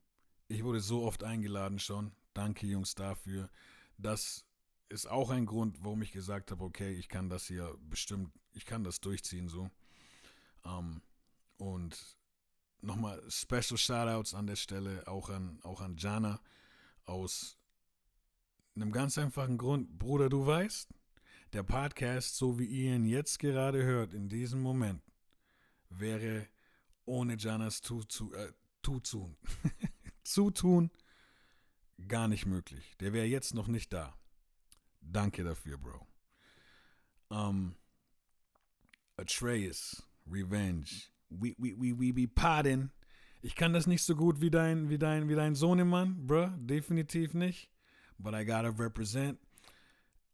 ich 0.49 0.65
wurde 0.65 0.81
so 0.81 1.03
oft 1.05 1.23
eingeladen 1.25 1.79
schon. 1.79 2.13
Danke, 2.33 2.67
Jungs, 2.67 2.95
dafür. 2.95 3.51
Das 3.99 4.47
ist 4.89 5.09
auch 5.09 5.31
ein 5.31 5.47
Grund, 5.47 5.85
warum 5.85 6.03
ich 6.03 6.13
gesagt 6.13 6.51
habe, 6.51 6.65
okay, 6.65 6.93
ich 6.93 7.09
kann 7.09 7.29
das 7.29 7.47
hier 7.47 7.77
bestimmt, 7.89 8.33
ich 8.55 8.65
kann 8.65 8.85
das 8.85 9.01
durchziehen 9.01 9.49
so. 9.49 9.71
Um, 10.65 11.03
und 11.61 12.19
nochmal 12.81 13.23
Special 13.29 13.77
Shoutouts 13.77 14.35
an 14.35 14.47
der 14.47 14.57
Stelle 14.57 15.07
auch 15.07 15.29
an, 15.29 15.61
auch 15.63 15.81
an 15.81 15.97
Jana 15.97 16.41
aus 17.05 17.59
einem 18.75 18.93
ganz 18.93 19.19
einfachen 19.19 19.59
Grund. 19.59 19.99
Bruder, 19.99 20.29
du 20.29 20.47
weißt, 20.47 20.93
der 21.53 21.63
Podcast, 21.63 22.37
so 22.37 22.59
wie 22.59 22.67
ihr 22.67 22.95
ihn 22.95 23.05
jetzt 23.05 23.39
gerade 23.39 23.83
hört, 23.85 24.15
in 24.15 24.29
diesem 24.29 24.63
Moment, 24.63 25.03
wäre 25.91 26.49
ohne 27.05 27.37
Janas 27.37 27.83
Zutun, 27.83 28.33
äh, 28.35 28.53
Zutun, 30.23 30.91
gar 32.09 32.29
nicht 32.29 32.47
möglich. 32.47 32.97
Der 33.01 33.13
wäre 33.13 33.27
jetzt 33.27 33.55
noch 33.55 33.67
nicht 33.67 33.93
da. 33.93 34.17
Danke 35.01 35.45
dafür, 35.45 35.77
Bro. 35.77 36.07
Um, 37.29 37.77
Atreus, 39.17 40.03
Revenge, 40.27 41.10
we, 41.31 41.55
we, 41.59 41.75
we, 41.77 41.93
we 41.99 42.13
be 42.13 42.27
pardon. 42.27 42.91
Ich 43.43 43.55
kann 43.55 43.73
das 43.73 43.87
nicht 43.87 44.03
so 44.03 44.15
gut 44.15 44.41
wie 44.41 44.51
dein, 44.51 44.91
wie 44.91 44.99
dein, 44.99 45.29
wie 45.29 45.35
dein 45.35 45.55
Sohnemann, 45.55 46.27
bro. 46.27 46.49
Definitiv 46.59 47.33
nicht. 47.33 47.71
But 48.19 48.35
I 48.35 48.45
gotta 48.45 48.69
represent. 48.69 49.39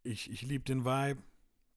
Ich, 0.02 0.30
ich 0.30 0.42
liebe 0.42 0.64
den 0.64 0.84
Vibe 0.84 1.22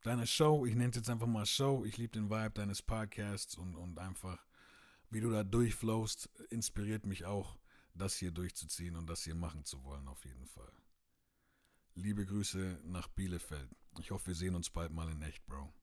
deiner 0.01 0.25
Show. 0.25 0.65
Ich 0.65 0.73
nenne 0.73 0.89
es 0.89 0.95
jetzt 0.95 1.09
einfach 1.09 1.27
mal 1.27 1.45
Show. 1.45 1.85
Ich 1.85 1.97
liebe 1.97 2.13
den 2.13 2.29
Vibe 2.29 2.51
deines 2.51 2.81
Podcasts 2.81 3.55
und, 3.57 3.75
und 3.75 3.99
einfach, 3.99 4.43
wie 5.11 5.19
du 5.19 5.29
da 5.29 5.43
durchflowst, 5.43 6.29
inspiriert 6.49 7.05
mich 7.05 7.25
auch 7.25 7.57
das 7.93 8.15
hier 8.15 8.31
durchzuziehen 8.31 8.95
und 8.95 9.07
das 9.07 9.23
hier 9.23 9.35
machen 9.35 9.65
zu 9.65 9.83
wollen, 9.83 10.07
auf 10.07 10.23
jeden 10.25 10.45
Fall. 10.47 10.71
Liebe 11.95 12.25
Grüße 12.25 12.79
nach 12.85 13.07
Bielefeld. 13.09 13.69
Ich 13.99 14.11
hoffe, 14.11 14.27
wir 14.27 14.35
sehen 14.35 14.55
uns 14.55 14.69
bald 14.69 14.91
mal 14.91 15.09
in 15.09 15.21
echt, 15.21 15.45
Bro. 15.45 15.73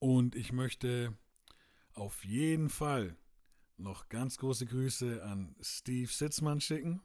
Und 0.00 0.34
ich 0.34 0.52
möchte 0.52 1.16
auf 1.94 2.24
jeden 2.24 2.68
Fall 2.68 3.16
noch 3.76 4.08
ganz 4.08 4.38
große 4.38 4.66
Grüße 4.66 5.22
an 5.24 5.56
Steve 5.60 6.10
Sitzmann 6.10 6.60
schicken 6.60 7.00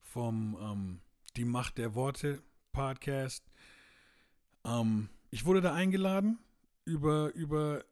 vom 0.00 0.56
ähm, 0.60 1.00
Die 1.36 1.44
Macht 1.44 1.78
der 1.78 1.94
Worte 1.94 2.42
Podcast. 2.72 3.44
Ähm, 4.64 5.08
ich 5.30 5.44
wurde 5.44 5.60
da 5.60 5.74
eingeladen, 5.74 6.38
über, 6.84 7.32
über 7.34 7.84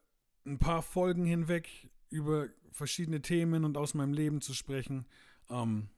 ein 0.46 0.58
paar 0.58 0.82
Folgen 0.82 1.24
hinweg 1.24 1.90
über 2.10 2.48
verschiedene 2.72 3.20
Themen 3.20 3.64
und 3.64 3.76
aus 3.76 3.94
meinem 3.94 4.12
Leben 4.12 4.40
zu 4.40 4.54
sprechen. 4.54 5.06
Ähm, 5.50 5.88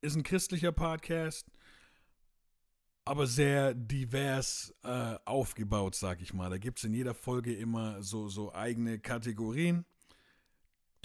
ist 0.00 0.16
ein 0.16 0.22
christlicher 0.24 0.72
Podcast, 0.72 1.46
aber 3.04 3.26
sehr 3.26 3.74
divers 3.74 4.74
äh, 4.84 5.16
aufgebaut, 5.24 5.94
sag 5.94 6.20
ich 6.22 6.32
mal. 6.32 6.50
Da 6.50 6.58
gibt 6.58 6.78
es 6.78 6.84
in 6.84 6.94
jeder 6.94 7.14
Folge 7.14 7.54
immer 7.54 8.02
so, 8.02 8.28
so 8.28 8.54
eigene 8.54 8.98
Kategorien. 8.98 9.84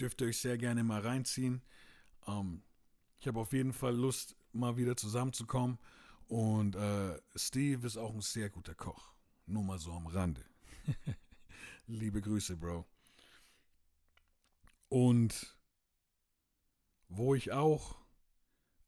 Dürft 0.00 0.20
ihr 0.20 0.28
euch 0.28 0.38
sehr 0.38 0.58
gerne 0.58 0.84
mal 0.84 1.00
reinziehen. 1.00 1.62
Ähm, 2.26 2.62
ich 3.18 3.26
habe 3.26 3.40
auf 3.40 3.52
jeden 3.52 3.72
Fall 3.72 3.96
Lust, 3.96 4.36
mal 4.52 4.76
wieder 4.76 4.96
zusammenzukommen. 4.96 5.78
Und 6.28 6.76
äh, 6.76 7.18
Steve 7.34 7.86
ist 7.86 7.96
auch 7.96 8.14
ein 8.14 8.20
sehr 8.20 8.50
guter 8.50 8.74
Koch. 8.74 9.12
Nur 9.46 9.64
mal 9.64 9.78
so 9.78 9.92
am 9.92 10.06
Rande. 10.06 10.44
Liebe 11.86 12.20
Grüße, 12.20 12.56
Bro. 12.56 12.84
Und 14.88 15.56
wo 17.08 17.34
ich 17.34 17.52
auch 17.52 17.96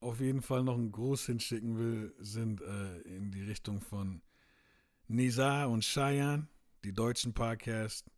auf 0.01 0.21
jeden 0.21 0.43
Fall 0.43 0.63
noch 0.63 0.75
einen 0.75 0.93
Gruß 0.93 1.27
hinschicken 1.27 1.79
will, 1.79 2.15
sind 2.19 2.63
äh, 2.63 3.01
in 3.01 3.31
die 3.31 3.43
Richtung 3.43 3.81
von 3.81 4.23
Nisa 5.09 5.67
und 5.67 5.85
Cheyenne, 5.85 6.49
die 6.85 6.93
deutschen 6.93 7.35
Podcasts. 7.35 8.11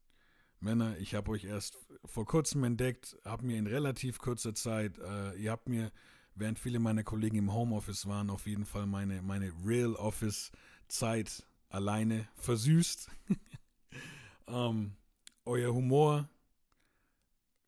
Männer, 0.60 0.96
ich 0.98 1.14
habe 1.14 1.32
euch 1.32 1.44
erst 1.44 1.76
vor 2.04 2.24
kurzem 2.24 2.62
entdeckt, 2.62 3.16
habe 3.24 3.46
mir 3.46 3.58
in 3.58 3.66
relativ 3.66 4.18
kurzer 4.18 4.54
Zeit, 4.54 4.96
äh, 4.98 5.34
ihr 5.34 5.50
habt 5.50 5.68
mir, 5.68 5.90
während 6.34 6.58
viele 6.58 6.78
meiner 6.78 7.02
Kollegen 7.02 7.36
im 7.36 7.52
Homeoffice 7.52 8.06
waren, 8.06 8.30
auf 8.30 8.46
jeden 8.46 8.64
Fall 8.64 8.86
meine, 8.86 9.20
meine 9.22 9.52
Real 9.64 9.94
Office 9.96 10.52
Zeit 10.86 11.44
alleine 11.68 12.28
versüßt. 12.36 13.10
ähm, 14.46 14.92
euer 15.44 15.74
Humor, 15.74 16.28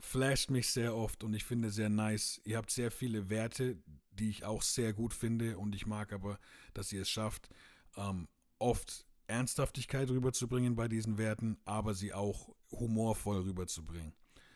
flasht 0.04 0.50
mich 0.50 0.68
sehr 0.68 0.94
oft 0.94 1.24
und 1.24 1.34
ich 1.34 1.44
finde 1.44 1.70
sehr 1.70 1.88
nice. 1.88 2.40
Ihr 2.44 2.58
habt 2.58 2.70
sehr 2.70 2.90
viele 2.90 3.28
Werte, 3.30 3.76
die 4.14 4.30
ich 4.30 4.44
auch 4.44 4.62
sehr 4.62 4.92
gut 4.92 5.14
finde 5.14 5.58
und 5.58 5.74
ich 5.74 5.86
mag 5.86 6.12
aber, 6.12 6.38
dass 6.72 6.92
ihr 6.92 7.02
es 7.02 7.10
schafft, 7.10 7.48
ähm, 7.96 8.28
oft 8.58 9.06
Ernsthaftigkeit 9.26 10.10
rüberzubringen 10.10 10.76
bei 10.76 10.88
diesen 10.88 11.18
Werten, 11.18 11.58
aber 11.64 11.94
sie 11.94 12.12
auch 12.12 12.54
humorvoll 12.70 13.42
rüberzubringen. 13.42 14.14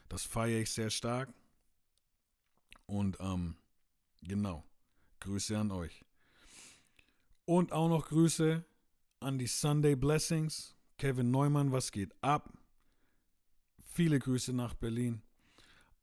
Das 0.08 0.24
feiere 0.24 0.60
ich 0.60 0.70
sehr 0.70 0.90
stark. 0.90 1.32
Und 2.86 3.18
ähm, 3.20 3.56
genau, 4.22 4.64
Grüße 5.20 5.58
an 5.58 5.70
euch. 5.70 6.04
Und 7.44 7.72
auch 7.72 7.88
noch 7.88 8.08
Grüße 8.08 8.64
an 9.20 9.38
die 9.38 9.46
Sunday 9.46 9.96
Blessings. 9.96 10.74
Kevin 10.96 11.30
Neumann, 11.30 11.72
was 11.72 11.92
geht 11.92 12.14
ab? 12.22 12.52
Viele 13.92 14.18
Grüße 14.18 14.52
nach 14.52 14.74
Berlin 14.74 15.22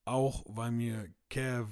auch 0.05 0.43
weil 0.47 0.71
mir 0.71 1.09
Kev 1.29 1.67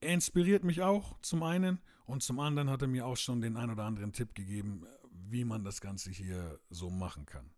inspiriert 0.00 0.64
mich 0.64 0.82
auch 0.82 1.20
zum 1.22 1.42
einen 1.42 1.80
und 2.04 2.22
zum 2.22 2.38
anderen 2.38 2.70
hat 2.70 2.82
er 2.82 2.88
mir 2.88 3.06
auch 3.06 3.16
schon 3.16 3.40
den 3.40 3.56
ein 3.56 3.70
oder 3.70 3.84
anderen 3.84 4.12
Tipp 4.12 4.34
gegeben, 4.34 4.86
wie 5.10 5.44
man 5.44 5.64
das 5.64 5.80
Ganze 5.80 6.10
hier 6.10 6.60
so 6.70 6.90
machen 6.90 7.26
kann. 7.26 7.50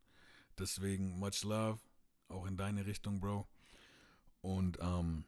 Deswegen 0.58 1.18
much 1.18 1.44
love, 1.44 1.80
auch 2.28 2.46
in 2.46 2.56
deine 2.56 2.86
Richtung, 2.86 3.20
Bro. 3.20 3.46
Und 4.40 4.78
ähm, 4.80 5.24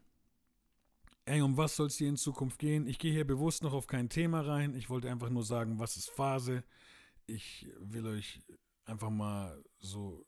ey, 1.25 1.43
um 1.43 1.57
was 1.57 1.77
soll 1.77 1.89
es 1.89 1.97
hier 1.97 2.09
in 2.09 2.17
Zukunft 2.17 2.59
gehen? 2.59 2.87
Ich 2.87 2.99
gehe 2.99 3.13
hier 3.13 3.27
bewusst 3.27 3.63
noch 3.63 3.73
auf 3.73 3.87
kein 3.87 4.09
Thema 4.09 4.41
rein. 4.41 4.75
Ich 4.75 4.89
wollte 4.91 5.11
einfach 5.11 5.31
nur 5.31 5.45
sagen, 5.45 5.79
was 5.79 5.97
ist 5.97 6.11
Phase. 6.11 6.65
Ich 7.27 7.69
will 7.79 8.07
euch 8.07 8.41
einfach 8.85 9.11
mal 9.11 9.63
so 9.79 10.27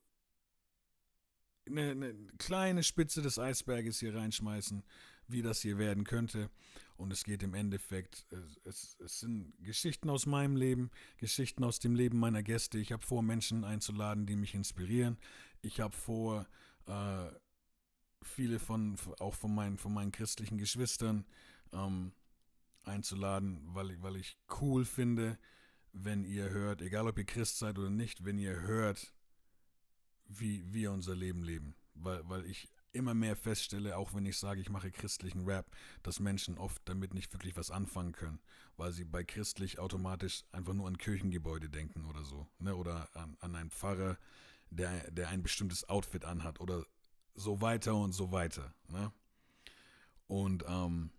eine, 1.66 1.90
eine 1.90 2.14
kleine 2.38 2.82
Spitze 2.82 3.22
des 3.22 3.38
Eisberges 3.38 4.00
hier 4.00 4.14
reinschmeißen, 4.14 4.84
wie 5.32 5.42
das 5.42 5.60
hier 5.60 5.78
werden 5.78 6.04
könnte. 6.04 6.50
Und 6.96 7.12
es 7.12 7.24
geht 7.24 7.42
im 7.42 7.54
Endeffekt, 7.54 8.26
es, 8.64 8.96
es, 9.00 9.20
sind 9.20 9.54
Geschichten 9.60 10.08
aus 10.08 10.26
meinem 10.26 10.56
Leben, 10.56 10.90
Geschichten 11.16 11.64
aus 11.64 11.78
dem 11.78 11.94
Leben 11.94 12.18
meiner 12.18 12.42
Gäste. 12.42 12.78
Ich 12.78 12.92
habe 12.92 13.04
vor, 13.04 13.22
Menschen 13.22 13.64
einzuladen, 13.64 14.26
die 14.26 14.36
mich 14.36 14.54
inspirieren. 14.54 15.18
Ich 15.62 15.80
habe 15.80 15.96
vor, 15.96 16.46
äh, 16.86 17.28
viele 18.22 18.58
von, 18.58 18.96
auch 19.18 19.34
von 19.34 19.54
meinen, 19.54 19.78
von 19.78 19.92
meinen 19.92 20.12
christlichen 20.12 20.58
Geschwistern 20.58 21.24
ähm, 21.72 22.12
einzuladen, 22.84 23.60
weil, 23.74 24.00
weil 24.02 24.16
ich 24.16 24.36
cool 24.60 24.84
finde, 24.84 25.38
wenn 25.92 26.24
ihr 26.24 26.50
hört, 26.50 26.82
egal 26.82 27.08
ob 27.08 27.18
ihr 27.18 27.24
Christ 27.24 27.58
seid 27.58 27.78
oder 27.78 27.90
nicht, 27.90 28.24
wenn 28.24 28.38
ihr 28.38 28.60
hört, 28.60 29.12
wie 30.26 30.72
wir 30.72 30.92
unser 30.92 31.14
Leben 31.14 31.42
leben. 31.42 31.74
Weil, 31.94 32.28
weil 32.28 32.46
ich 32.46 32.68
immer 32.92 33.14
mehr 33.14 33.36
feststelle, 33.36 33.96
auch 33.96 34.14
wenn 34.14 34.26
ich 34.26 34.38
sage, 34.38 34.60
ich 34.60 34.70
mache 34.70 34.90
christlichen 34.90 35.44
Rap, 35.44 35.66
dass 36.02 36.20
Menschen 36.20 36.58
oft 36.58 36.82
damit 36.84 37.14
nicht 37.14 37.32
wirklich 37.32 37.56
was 37.56 37.70
anfangen 37.70 38.12
können, 38.12 38.40
weil 38.76 38.92
sie 38.92 39.04
bei 39.04 39.24
christlich 39.24 39.78
automatisch 39.78 40.44
einfach 40.52 40.74
nur 40.74 40.88
an 40.88 40.98
Kirchengebäude 40.98 41.68
denken 41.68 42.06
oder 42.06 42.24
so. 42.24 42.46
Ne? 42.58 42.76
Oder 42.76 43.08
an, 43.14 43.36
an 43.40 43.56
einen 43.56 43.70
Pfarrer, 43.70 44.18
der, 44.70 45.10
der 45.10 45.28
ein 45.28 45.42
bestimmtes 45.42 45.88
Outfit 45.88 46.24
anhat 46.24 46.60
oder 46.60 46.84
so 47.34 47.60
weiter 47.60 47.94
und 47.94 48.12
so 48.12 48.32
weiter. 48.32 48.74
Ne? 48.88 49.12
Und 50.26 50.64
ähm, 50.68 51.10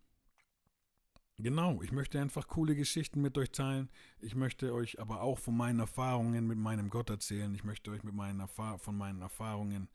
genau, 1.38 1.82
ich 1.82 1.92
möchte 1.92 2.20
einfach 2.20 2.48
coole 2.48 2.76
Geschichten 2.76 3.22
mit 3.22 3.38
euch 3.38 3.52
teilen. 3.52 3.90
Ich 4.20 4.36
möchte 4.36 4.74
euch 4.74 5.00
aber 5.00 5.22
auch 5.22 5.40
von 5.40 5.56
meinen 5.56 5.80
Erfahrungen 5.80 6.48
mit 6.48 6.58
meinem 6.58 6.90
Gott 6.90 7.10
erzählen. 7.10 7.54
Ich 7.54 7.64
möchte 7.64 7.92
euch 7.92 8.04
mit 8.04 8.14
meinen 8.14 8.40
Erfahr 8.40 8.80
von 8.80 8.98
meinen 8.98 9.22
Erfahrungen 9.22 9.90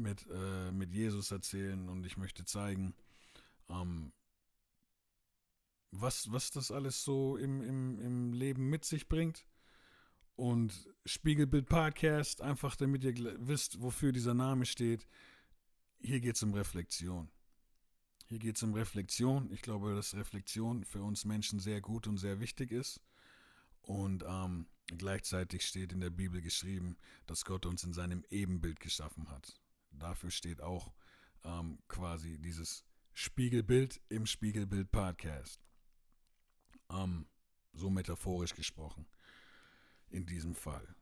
mit, 0.00 0.26
äh, 0.30 0.72
mit 0.72 0.92
Jesus 0.92 1.30
erzählen 1.30 1.88
und 1.88 2.04
ich 2.06 2.16
möchte 2.16 2.44
zeigen, 2.44 2.94
ähm, 3.68 4.12
was, 5.92 6.30
was 6.32 6.50
das 6.50 6.70
alles 6.70 7.04
so 7.04 7.36
im, 7.36 7.62
im, 7.62 7.98
im 7.98 8.32
Leben 8.32 8.68
mit 8.68 8.84
sich 8.84 9.08
bringt. 9.08 9.46
Und 10.36 10.88
Spiegelbild 11.04 11.68
Podcast, 11.68 12.40
einfach 12.40 12.74
damit 12.76 13.04
ihr 13.04 13.14
wisst, 13.46 13.82
wofür 13.82 14.12
dieser 14.12 14.32
Name 14.32 14.64
steht. 14.64 15.06
Hier 15.98 16.20
geht 16.20 16.36
es 16.36 16.42
um 16.42 16.54
Reflexion. 16.54 17.30
Hier 18.24 18.38
geht 18.38 18.56
es 18.56 18.62
um 18.62 18.72
Reflexion. 18.72 19.50
Ich 19.52 19.60
glaube, 19.60 19.94
dass 19.94 20.14
Reflexion 20.14 20.84
für 20.84 21.02
uns 21.02 21.24
Menschen 21.24 21.58
sehr 21.58 21.80
gut 21.80 22.06
und 22.06 22.16
sehr 22.16 22.40
wichtig 22.40 22.70
ist. 22.70 23.02
Und 23.82 24.24
ähm, 24.26 24.66
gleichzeitig 24.86 25.66
steht 25.66 25.92
in 25.92 26.00
der 26.00 26.10
Bibel 26.10 26.40
geschrieben, 26.40 26.96
dass 27.26 27.44
Gott 27.44 27.66
uns 27.66 27.84
in 27.84 27.92
seinem 27.92 28.24
Ebenbild 28.30 28.80
geschaffen 28.80 29.28
hat. 29.28 29.59
Dafür 29.90 30.30
steht 30.30 30.60
auch 30.60 30.92
ähm, 31.44 31.78
quasi 31.88 32.38
dieses 32.38 32.84
Spiegelbild 33.12 34.00
im 34.08 34.26
Spiegelbild 34.26 34.90
Podcast. 34.90 35.60
Ähm, 36.90 37.26
so 37.72 37.90
metaphorisch 37.90 38.54
gesprochen. 38.54 39.06
In 40.10 40.26
diesem 40.26 40.54
Fall. 40.54 40.94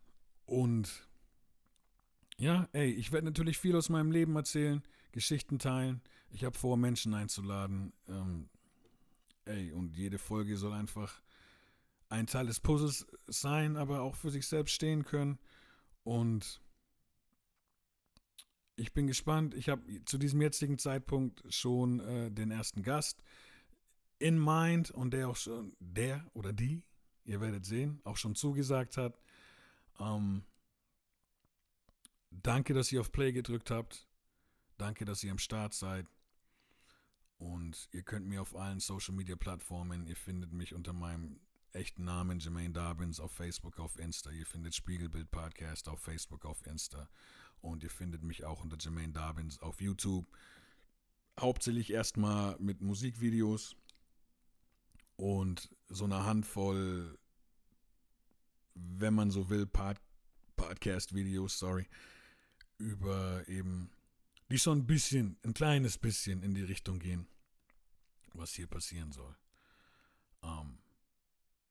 Und 0.45 1.09
ja, 2.39 2.69
ey, 2.73 2.91
ich 2.91 3.11
werde 3.11 3.27
natürlich 3.27 3.59
viel 3.59 3.75
aus 3.77 3.89
meinem 3.89 4.13
Leben 4.13 4.37
erzählen, 4.37 4.83
Geschichten 5.13 5.59
teilen. 5.59 6.03
Ich 6.31 6.45
habe 6.45 6.57
vor, 6.57 6.77
Menschen 6.77 7.15
einzuladen. 7.15 7.93
Ähm, 8.07 8.49
ey, 9.45 9.73
und 9.73 9.97
jede 9.97 10.19
Folge 10.19 10.57
soll 10.57 10.73
einfach 10.73 11.23
ein 12.11 12.27
Teil 12.27 12.47
des 12.47 12.61
Puzzles 12.61 13.07
sein, 13.27 13.77
aber 13.77 14.03
auch 14.03 14.15
für 14.15 14.31
sich 14.31 14.47
selbst 14.47 14.73
stehen 14.75 15.05
können. 15.05 15.39
Und 16.05 16.61
ich 18.79 18.93
bin 18.93 19.07
gespannt. 19.07 19.55
Ich 19.55 19.69
habe 19.69 19.83
zu 20.05 20.19
diesem 20.19 20.41
jetzigen 20.41 20.79
Zeitpunkt 20.79 21.43
schon 21.53 22.01
äh, 22.01 22.31
den 22.31 22.51
ersten 22.51 22.83
Gast 22.83 23.23
in 24.19 24.39
mind 24.39 24.91
und 24.91 25.13
der 25.13 25.29
auch 25.29 25.37
schon, 25.37 25.77
der 25.81 26.25
oder 26.35 26.53
die, 26.53 26.83
ihr 27.25 27.41
werdet 27.41 27.65
sehen, 27.65 28.01
auch 28.05 28.17
schon 28.17 28.35
zugesagt 28.35 28.97
hat. 28.97 29.19
Ähm, 29.99 30.45
danke, 32.31 32.75
dass 32.75 32.91
ihr 32.93 33.01
auf 33.01 33.13
Play 33.13 33.33
gedrückt 33.33 33.71
habt. 33.71 34.07
Danke, 34.77 35.05
dass 35.05 35.25
ihr 35.25 35.33
am 35.33 35.39
Start 35.39 35.75
seid. 35.75 36.07
Und 37.39 37.89
ihr 37.93 38.03
könnt 38.03 38.27
mir 38.27 38.43
auf 38.43 38.57
allen 38.57 38.81
Social 38.81 39.15
Media 39.15 39.37
Plattformen, 39.37 40.07
ihr 40.07 40.17
findet 40.17 40.53
mich 40.53 40.75
unter 40.75 40.93
meinem 40.93 41.41
echten 41.73 42.05
Namen 42.05 42.41
Jermaine 42.41 42.73
Darbins 42.73 43.21
auf 43.21 43.33
Facebook, 43.33 43.79
auf 43.79 43.99
Insta. 43.99 44.31
Ihr 44.31 44.47
findet 44.47 44.75
Spiegelbild 44.75 45.31
Podcast 45.31 45.89
auf 45.89 46.01
Facebook, 46.01 46.45
auf 46.45 46.67
Insta. 46.67 47.09
Und 47.61 47.83
ihr 47.83 47.91
findet 47.91 48.23
mich 48.23 48.45
auch 48.45 48.63
unter 48.63 48.77
Jermaine 48.79 49.13
Darbins 49.13 49.61
auf 49.61 49.81
YouTube. 49.81 50.27
Hauptsächlich 51.39 51.93
erstmal 51.93 52.57
mit 52.59 52.81
Musikvideos 52.81 53.77
und 55.17 55.69
so 55.89 56.05
eine 56.05 56.25
Handvoll, 56.25 57.19
wenn 58.75 59.15
man 59.15 59.31
so 59.31 59.51
will, 59.51 59.67
Pod 59.67 59.97
Podcast-Videos, 60.57 61.59
sorry, 61.59 61.87
über 62.79 63.47
eben, 63.49 63.93
die 64.51 64.59
schon 64.59 64.79
ein 64.79 64.87
bisschen, 64.87 65.39
ein 65.45 65.55
kleines 65.55 65.99
bisschen 65.99 66.43
in 66.43 66.55
die 66.55 66.63
Richtung 66.63 66.99
gehen, 66.99 67.29
was 68.35 68.55
hier 68.55 68.67
passieren 68.67 69.13
soll. 69.13 69.37
Ähm, 70.43 70.79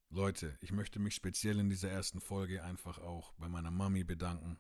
Leute, 0.10 0.58
ich 0.62 0.72
möchte 0.72 1.00
mich 1.00 1.16
speziell 1.16 1.60
in 1.60 1.70
dieser 1.70 1.90
ersten 1.90 2.22
Folge 2.22 2.64
einfach 2.64 3.00
auch 3.00 3.34
bei 3.34 3.50
meiner 3.50 3.72
Mami 3.72 4.06
bedanken 4.06 4.58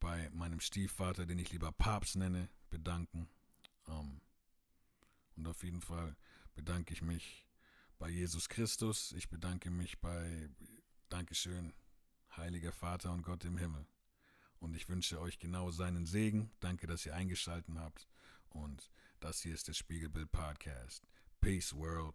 bei 0.00 0.28
meinem 0.30 0.60
Stiefvater, 0.60 1.26
den 1.26 1.38
ich 1.38 1.52
lieber 1.52 1.70
Papst 1.72 2.16
nenne, 2.16 2.48
bedanken. 2.70 3.28
Ähm, 3.86 4.20
und 5.36 5.46
auf 5.46 5.62
jeden 5.62 5.82
Fall 5.82 6.16
bedanke 6.54 6.92
ich 6.92 7.02
mich 7.02 7.46
bei 7.98 8.08
Jesus 8.08 8.48
Christus. 8.48 9.12
Ich 9.12 9.28
bedanke 9.28 9.70
mich 9.70 10.00
bei 10.00 10.50
Dankeschön, 11.08 11.72
heiliger 12.36 12.72
Vater 12.72 13.12
und 13.12 13.22
Gott 13.22 13.44
im 13.44 13.58
Himmel. 13.58 13.86
Und 14.58 14.74
ich 14.74 14.88
wünsche 14.88 15.20
euch 15.20 15.38
genau 15.38 15.70
seinen 15.70 16.06
Segen. 16.06 16.50
Danke, 16.60 16.86
dass 16.86 17.06
ihr 17.06 17.14
eingeschaltet 17.14 17.74
habt. 17.78 18.08
Und 18.50 18.90
das 19.20 19.40
hier 19.40 19.54
ist 19.54 19.68
der 19.68 19.74
Spiegelbild 19.74 20.32
Podcast. 20.32 21.06
Peace 21.40 21.74
World. 21.74 22.14